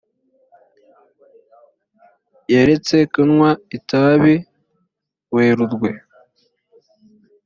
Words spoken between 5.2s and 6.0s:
werurwe